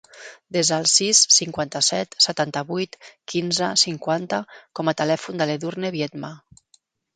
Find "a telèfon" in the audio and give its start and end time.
4.95-5.41